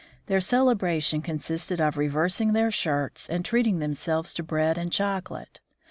[0.25, 5.59] Their celebration consisted of reversing their shirts, and treating themselves to bread and chocolate.